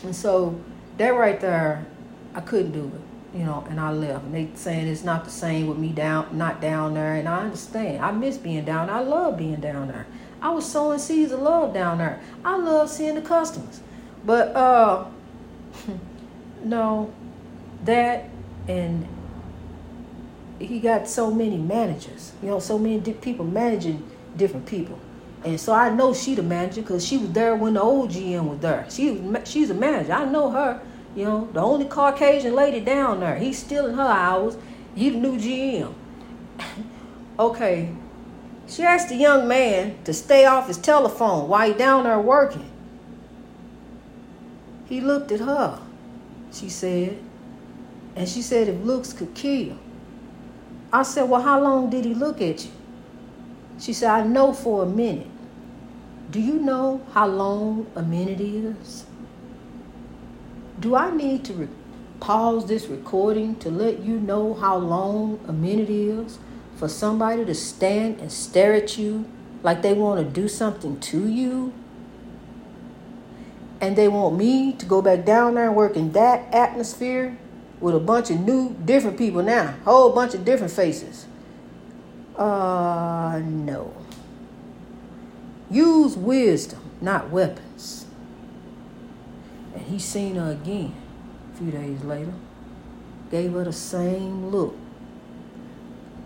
And 0.04 0.14
so 0.14 0.58
that 0.98 1.10
right 1.10 1.40
there, 1.40 1.86
I 2.34 2.40
couldn't 2.40 2.72
do 2.72 2.86
it, 2.86 3.00
you 3.34 3.44
know, 3.44 3.64
and 3.68 3.80
I 3.80 3.92
left. 3.92 4.24
And 4.24 4.34
they 4.34 4.48
saying 4.54 4.88
it's 4.88 5.04
not 5.04 5.24
the 5.24 5.30
same 5.30 5.66
with 5.66 5.78
me 5.78 5.88
down, 5.88 6.36
not 6.36 6.60
down 6.60 6.94
there, 6.94 7.14
and 7.14 7.28
I 7.28 7.42
understand. 7.44 8.04
I 8.04 8.10
miss 8.12 8.36
being 8.36 8.64
down. 8.64 8.90
I 8.90 9.00
love 9.00 9.36
being 9.36 9.60
down 9.60 9.88
there. 9.88 10.06
I 10.40 10.50
was 10.50 10.70
sowing 10.70 10.98
seeds 10.98 11.32
of 11.32 11.40
love 11.40 11.72
down 11.72 11.98
there. 11.98 12.20
I 12.44 12.56
love 12.56 12.90
seeing 12.90 13.14
the 13.14 13.22
customers, 13.22 13.80
but 14.24 14.54
uh, 14.56 15.06
no, 16.64 17.12
that 17.84 18.28
and 18.68 19.06
he 20.58 20.80
got 20.80 21.08
so 21.08 21.30
many 21.30 21.56
managers, 21.56 22.32
you 22.42 22.48
know, 22.48 22.58
so 22.58 22.78
many 22.78 23.00
people 23.14 23.44
managing 23.44 24.08
different 24.36 24.66
people. 24.66 24.98
And 25.44 25.60
so 25.60 25.72
I 25.72 25.90
know 25.90 26.14
she 26.14 26.34
the 26.34 26.42
manager 26.42 26.82
because 26.82 27.04
she 27.04 27.18
was 27.18 27.32
there 27.32 27.56
when 27.56 27.74
the 27.74 27.82
old 27.82 28.10
GM 28.10 28.48
was 28.48 28.60
there. 28.60 28.86
She 28.88 29.10
was, 29.10 29.48
she's 29.48 29.70
a 29.70 29.74
manager. 29.74 30.12
I 30.12 30.24
know 30.24 30.50
her, 30.50 30.80
you 31.14 31.24
know, 31.24 31.48
the 31.52 31.60
only 31.60 31.84
Caucasian 31.86 32.54
lady 32.54 32.80
down 32.80 33.20
there. 33.20 33.36
He's 33.36 33.58
stealing 33.58 33.94
her 33.96 34.02
hours. 34.02 34.56
He 34.94 35.10
the 35.10 35.18
new 35.18 35.36
GM. 35.36 35.94
okay, 37.38 37.90
she 38.66 38.82
asked 38.82 39.08
the 39.08 39.16
young 39.16 39.46
man 39.46 40.02
to 40.04 40.14
stay 40.14 40.46
off 40.46 40.68
his 40.68 40.78
telephone 40.78 41.48
while 41.48 41.68
he 41.68 41.74
down 41.74 42.04
there 42.04 42.18
working. 42.18 42.70
He 44.86 45.00
looked 45.00 45.32
at 45.32 45.40
her. 45.40 45.78
She 46.52 46.68
said, 46.68 47.18
and 48.14 48.28
she 48.28 48.42
said, 48.42 48.68
if 48.68 48.84
looks 48.84 49.12
could 49.12 49.34
kill. 49.34 49.78
I 50.92 51.02
said, 51.02 51.28
well, 51.28 51.40
how 51.40 51.60
long 51.60 51.88
did 51.88 52.04
he 52.04 52.14
look 52.14 52.42
at 52.42 52.64
you? 52.64 52.70
She 53.78 53.92
said, 53.92 54.10
I 54.10 54.26
know 54.26 54.52
for 54.52 54.82
a 54.82 54.86
minute. 54.86 55.28
Do 56.30 56.40
you 56.40 56.54
know 56.54 57.00
how 57.12 57.26
long 57.26 57.90
a 57.94 58.02
minute 58.02 58.40
is? 58.40 59.06
Do 60.82 60.96
I 60.96 61.12
need 61.12 61.44
to 61.44 61.52
re- 61.52 61.68
pause 62.18 62.66
this 62.66 62.86
recording 62.86 63.54
to 63.60 63.70
let 63.70 64.00
you 64.00 64.18
know 64.18 64.52
how 64.54 64.76
long 64.76 65.38
a 65.46 65.52
minute 65.52 65.88
is 65.88 66.40
for 66.74 66.88
somebody 66.88 67.44
to 67.44 67.54
stand 67.54 68.18
and 68.18 68.32
stare 68.32 68.74
at 68.74 68.98
you 68.98 69.24
like 69.62 69.82
they 69.82 69.92
want 69.92 70.18
to 70.18 70.28
do 70.28 70.48
something 70.48 70.98
to 70.98 71.28
you? 71.28 71.72
And 73.80 73.94
they 73.94 74.08
want 74.08 74.36
me 74.36 74.72
to 74.72 74.84
go 74.84 75.00
back 75.00 75.24
down 75.24 75.54
there 75.54 75.68
and 75.68 75.76
work 75.76 75.96
in 75.96 76.10
that 76.12 76.52
atmosphere 76.52 77.38
with 77.78 77.94
a 77.94 78.00
bunch 78.00 78.30
of 78.30 78.40
new, 78.40 78.74
different 78.84 79.16
people 79.16 79.44
now, 79.44 79.76
whole 79.84 80.10
bunch 80.10 80.34
of 80.34 80.44
different 80.44 80.72
faces. 80.72 81.26
Uh, 82.36 83.40
no. 83.44 83.94
Use 85.70 86.16
wisdom, 86.16 86.80
not 87.00 87.30
weapons. 87.30 88.06
And 89.74 89.82
he 89.82 89.98
seen 89.98 90.36
her 90.36 90.52
again 90.52 90.94
a 91.52 91.58
few 91.58 91.70
days 91.70 92.02
later. 92.02 92.34
Gave 93.30 93.52
her 93.52 93.64
the 93.64 93.72
same 93.72 94.50
look. 94.50 94.76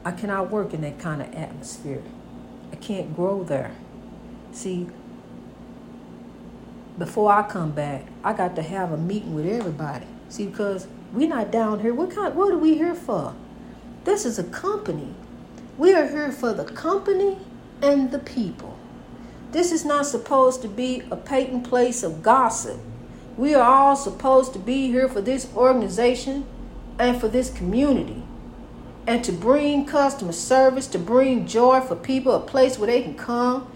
I 0.05 0.13
cannot 0.13 0.51
work 0.51 0.73
in 0.73 0.83
that 0.83 0.99
kind 0.99 1.21
of 1.23 1.35
atmosphere. 1.35 2.03
I 2.73 2.77
can't 2.77 3.15
grow 3.15 3.45
there. 3.45 3.73
See, 4.53 4.89
before 6.99 7.33
I 7.33 7.43
come 7.43 7.73
back, 7.73 8.07
I 8.25 8.33
got 8.33 8.57
to 8.57 8.63
have 8.63 8.93
a 8.93 8.97
meeting 8.97 9.35
with 9.35 9.47
everybody. 9.47 10.07
See, 10.29 10.47
because 10.47 10.87
we're 11.13 11.29
not 11.29 11.51
down 11.51 11.81
here. 11.81 11.95
What 11.95 12.11
kind? 12.11 12.35
What 12.35 12.53
are 12.53 12.59
we 12.59 12.75
here 12.75 12.95
for? 12.95 13.35
This 14.05 14.25
is 14.25 14.39
a 14.39 14.45
company. 14.45 15.15
We 15.79 15.93
are 15.93 16.07
here 16.09 16.33
for 16.33 16.53
the 16.53 16.65
company 16.65 17.39
and 17.83 18.11
the 18.11 18.19
people. 18.19 18.79
This 19.53 19.73
is 19.73 19.85
not 19.85 20.07
supposed 20.07 20.63
to 20.63 20.69
be 20.69 21.03
a 21.11 21.17
patent 21.17 21.65
place 21.65 22.03
of 22.03 22.23
gossip. 22.23 22.81
We 23.37 23.55
are 23.55 23.63
all 23.63 23.97
supposed 23.97 24.53
to 24.55 24.59
be 24.59 24.89
here 24.89 25.09
for 25.09 25.21
this 25.21 25.49
organization 25.55 26.47
and 26.99 27.21
for 27.21 27.29
this 27.29 27.51
community 27.51 28.23
and 29.07 29.23
to 29.25 29.33
bring 29.33 29.87
customer 29.87 30.33
service, 30.33 30.87
to 30.89 30.99
bring 30.99 31.47
joy 31.47 31.81
for 31.81 31.95
people, 31.95 32.35
a 32.35 32.41
place 32.41 32.79
where 32.79 32.89
they 32.89 33.03
can 33.03 33.15
come 33.15 33.71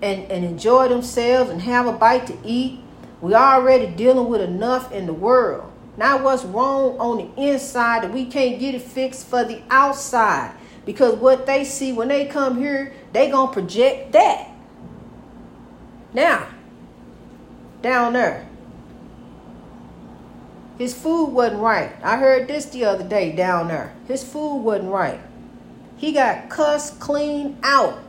and, 0.00 0.30
and 0.30 0.44
enjoy 0.44 0.88
themselves 0.88 1.50
and 1.50 1.62
have 1.62 1.86
a 1.86 1.92
bite 1.92 2.26
to 2.26 2.36
eat. 2.44 2.80
We're 3.20 3.36
already 3.36 3.86
dealing 3.86 4.28
with 4.28 4.40
enough 4.40 4.90
in 4.90 5.06
the 5.06 5.12
world. 5.12 5.70
Now, 5.96 6.22
what's 6.22 6.42
wrong 6.44 6.98
on 6.98 7.18
the 7.18 7.42
inside 7.42 8.02
that 8.02 8.12
we 8.12 8.24
can't 8.24 8.58
get 8.58 8.74
it 8.74 8.82
fixed 8.82 9.26
for 9.26 9.44
the 9.44 9.62
outside. 9.70 10.52
Because 10.84 11.14
what 11.14 11.46
they 11.46 11.64
see 11.64 11.92
when 11.92 12.08
they 12.08 12.26
come 12.26 12.58
here, 12.58 12.92
they 13.12 13.30
gonna 13.30 13.52
project 13.52 14.12
that. 14.12 14.48
Now, 16.12 16.48
down 17.82 18.14
there, 18.14 18.48
his 20.82 20.94
food 20.94 21.26
wasn't 21.26 21.60
right. 21.60 21.92
I 22.02 22.16
heard 22.16 22.48
this 22.48 22.64
the 22.64 22.86
other 22.86 23.04
day 23.04 23.30
down 23.30 23.68
there. 23.68 23.94
His 24.08 24.24
food 24.24 24.56
wasn't 24.64 24.90
right. 24.90 25.20
He 25.96 26.10
got 26.10 26.50
cussed 26.50 26.98
clean 26.98 27.56
out 27.62 28.00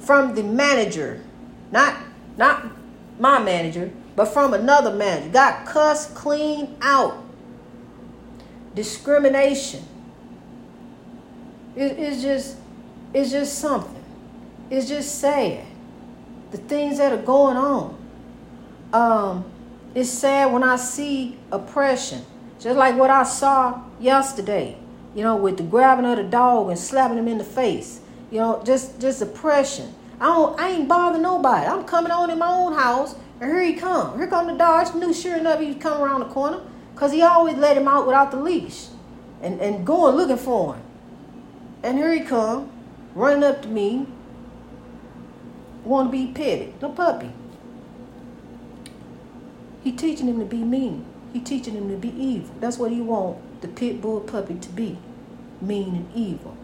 from 0.00 0.34
the 0.34 0.42
manager. 0.42 1.22
Not 1.70 1.96
not 2.36 2.72
my 3.20 3.38
manager, 3.38 3.92
but 4.16 4.24
from 4.26 4.52
another 4.52 4.92
manager. 4.92 5.28
Got 5.28 5.64
cussed 5.64 6.16
clean 6.16 6.76
out. 6.82 7.22
Discrimination. 8.74 9.84
It, 11.76 12.00
it's 12.00 12.20
just 12.20 12.56
it's 13.14 13.30
just 13.30 13.60
something. 13.60 14.04
It's 14.70 14.88
just 14.88 15.20
sad. 15.20 15.64
The 16.50 16.58
things 16.58 16.98
that 16.98 17.12
are 17.12 17.22
going 17.22 17.56
on. 17.56 17.96
Um, 18.92 19.44
it's 19.94 20.10
sad 20.10 20.52
when 20.52 20.62
I 20.62 20.76
see 20.76 21.38
oppression. 21.50 22.24
Just 22.60 22.76
like 22.76 22.96
what 22.96 23.10
I 23.10 23.22
saw 23.22 23.82
yesterday, 24.00 24.76
you 25.14 25.22
know, 25.22 25.36
with 25.36 25.56
the 25.56 25.62
grabbing 25.62 26.04
of 26.06 26.16
the 26.16 26.24
dog 26.24 26.68
and 26.68 26.78
slapping 26.78 27.18
him 27.18 27.28
in 27.28 27.38
the 27.38 27.44
face. 27.44 28.00
You 28.30 28.38
know, 28.38 28.62
just 28.64 29.00
just 29.00 29.22
oppression. 29.22 29.94
I 30.20 30.26
don't 30.26 30.60
I 30.60 30.70
ain't 30.70 30.88
bothering 30.88 31.22
nobody. 31.22 31.66
I'm 31.66 31.84
coming 31.84 32.12
on 32.12 32.30
in 32.30 32.38
my 32.38 32.50
own 32.50 32.74
house 32.74 33.14
and 33.40 33.50
here 33.50 33.62
he 33.62 33.74
come. 33.74 34.18
Here 34.18 34.26
come 34.26 34.48
the 34.48 34.54
dog. 34.54 34.88
I 34.88 34.98
knew 34.98 35.14
sure 35.14 35.36
enough 35.36 35.60
he 35.60 35.68
was 35.68 35.76
coming 35.76 36.00
around 36.00 36.20
the 36.20 36.26
corner. 36.26 36.60
Because 36.94 37.12
he 37.12 37.22
always 37.22 37.56
let 37.56 37.76
him 37.76 37.86
out 37.86 38.06
without 38.06 38.32
the 38.32 38.38
leash. 38.38 38.88
And, 39.40 39.60
and 39.60 39.86
going 39.86 40.16
looking 40.16 40.36
for 40.36 40.74
him. 40.74 40.82
And 41.84 41.96
here 41.96 42.12
he 42.12 42.20
come, 42.20 42.70
running 43.14 43.44
up 43.44 43.62
to 43.62 43.68
me. 43.68 44.06
Want 45.84 46.08
to 46.08 46.12
be 46.12 46.32
petted. 46.32 46.80
The 46.80 46.88
puppy. 46.88 47.30
He 49.88 49.94
teaching 49.94 50.26
him 50.28 50.38
to 50.38 50.44
be 50.44 50.58
mean. 50.58 51.06
He 51.32 51.40
teaching 51.40 51.72
him 51.72 51.88
to 51.88 51.96
be 51.96 52.10
evil. 52.10 52.54
That's 52.60 52.76
what 52.76 52.90
he 52.90 53.00
want 53.00 53.62
the 53.62 53.68
pit 53.68 54.02
bull 54.02 54.20
puppy 54.20 54.56
to 54.56 54.68
be. 54.68 54.98
Mean 55.62 55.94
and 55.94 56.14
evil. 56.14 56.58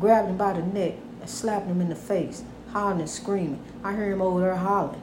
Grabbing 0.00 0.30
him 0.30 0.36
by 0.36 0.54
the 0.54 0.62
neck 0.62 0.94
and 1.20 1.30
slapping 1.30 1.68
him 1.68 1.80
in 1.80 1.88
the 1.88 1.94
face. 1.94 2.42
Hollering 2.72 2.98
and 2.98 3.08
screaming. 3.08 3.62
I 3.84 3.92
hear 3.92 4.10
him 4.10 4.20
over 4.20 4.40
there 4.40 4.56
hollering. 4.56 5.00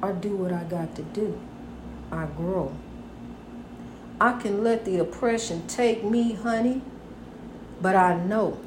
I 0.00 0.12
do 0.12 0.36
what 0.36 0.52
I 0.52 0.62
got 0.62 0.94
to 0.94 1.02
do. 1.02 1.40
I 2.12 2.26
grow. 2.26 2.72
I 4.20 4.40
can 4.40 4.62
let 4.62 4.84
the 4.84 4.98
oppression 4.98 5.66
take 5.66 6.04
me, 6.04 6.34
honey, 6.34 6.82
but 7.82 7.96
I 7.96 8.14
know 8.14 8.60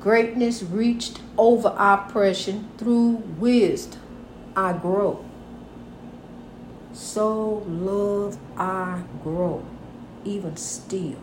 greatness 0.00 0.62
reached 0.62 1.20
over 1.38 1.74
oppression 1.78 2.68
through 2.78 3.16
wisdom. 3.38 4.00
I 4.56 4.72
grow. 4.72 5.24
Sow 6.92 7.64
love 7.68 8.38
I 8.56 9.02
grow. 9.22 9.64
even 10.24 10.56
still, 10.56 11.18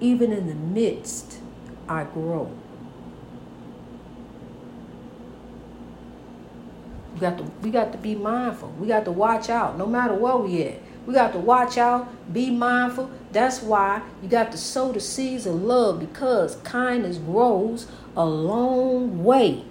even 0.00 0.32
in 0.32 0.46
the 0.48 0.54
midst, 0.54 1.40
I 1.88 2.04
grow. 2.04 2.52
We 7.14 7.20
got 7.20 7.38
to 7.38 7.44
we 7.62 7.70
got 7.70 7.92
to 7.92 7.98
be 7.98 8.14
mindful. 8.14 8.70
We 8.78 8.88
got 8.88 9.04
to 9.06 9.12
watch 9.12 9.50
out 9.50 9.78
no 9.78 9.86
matter 9.86 10.14
where 10.14 10.36
we 10.36 10.62
at. 10.64 10.80
We 11.06 11.14
got 11.14 11.32
to 11.32 11.38
watch 11.38 11.78
out, 11.78 12.08
be 12.32 12.50
mindful. 12.50 13.10
That's 13.32 13.62
why 13.62 14.02
you 14.22 14.28
got 14.28 14.50
to 14.52 14.58
sow 14.58 14.92
the 14.92 15.00
seeds 15.00 15.46
of 15.46 15.62
love 15.62 16.00
because 16.00 16.56
kindness 16.56 17.18
grows 17.18 17.86
a 18.16 18.24
long 18.24 19.22
way. 19.22 19.64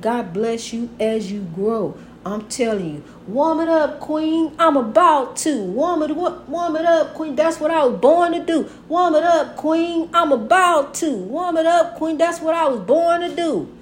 God 0.00 0.32
bless 0.32 0.72
you 0.72 0.90
as 1.00 1.32
you 1.32 1.40
grow. 1.40 1.98
I'm 2.24 2.48
telling 2.48 2.94
you, 2.94 3.04
warm 3.28 3.60
it 3.60 3.68
up, 3.68 4.00
queen. 4.00 4.52
I'm 4.58 4.76
about 4.76 5.36
to 5.38 5.62
warm 5.62 6.02
it, 6.02 6.14
warm 6.14 6.74
it 6.76 6.84
up, 6.84 7.14
queen. 7.14 7.36
That's 7.36 7.60
what 7.60 7.70
I 7.70 7.84
was 7.84 8.00
born 8.00 8.32
to 8.32 8.44
do. 8.44 8.68
Warm 8.88 9.14
it 9.14 9.22
up, 9.22 9.56
queen. 9.56 10.10
I'm 10.12 10.32
about 10.32 10.92
to 10.94 11.14
warm 11.14 11.56
it 11.56 11.66
up, 11.66 11.96
queen. 11.96 12.18
That's 12.18 12.40
what 12.40 12.54
I 12.54 12.68
was 12.68 12.80
born 12.80 13.20
to 13.20 13.34
do. 13.34 13.72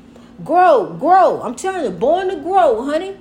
Grow, 0.44 0.92
grow. 0.92 1.40
I'm 1.40 1.54
telling 1.54 1.84
you, 1.84 1.90
born 1.90 2.28
to 2.28 2.36
grow, 2.36 2.84
honey. 2.84 3.16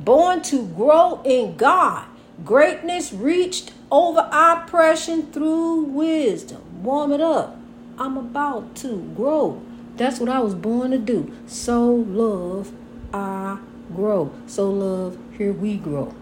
Born 0.00 0.42
to 0.42 0.66
grow 0.66 1.22
in 1.24 1.56
God. 1.56 2.06
Greatness 2.44 3.14
reached 3.14 3.72
over 3.90 4.28
oppression 4.32 5.30
through 5.32 5.84
wisdom. 5.84 6.82
Warm 6.82 7.12
it 7.12 7.20
up. 7.20 7.56
I'm 7.98 8.16
about 8.16 8.74
to 8.76 9.12
grow. 9.16 9.62
That's 9.96 10.20
what 10.20 10.28
I 10.28 10.40
was 10.40 10.54
born 10.54 10.90
to 10.90 10.98
do. 10.98 11.34
So 11.46 11.90
love, 11.90 12.72
I 13.12 13.58
grow. 13.94 14.32
Sow 14.46 14.70
love, 14.70 15.18
here 15.38 15.52
we 15.52 15.76
grow. 15.76 16.14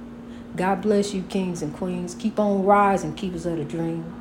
God 0.55 0.83
bless 0.83 1.13
you, 1.13 1.23
kings 1.23 1.63
and 1.63 1.75
queens. 1.75 2.15
Keep 2.15 2.39
on 2.39 2.65
rising, 2.65 3.15
keepers 3.15 3.47
of 3.47 3.57
the 3.57 3.65
dream. 3.65 4.14